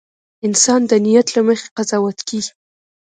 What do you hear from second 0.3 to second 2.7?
•انسان د نیت له مخې قضاوت کېږي.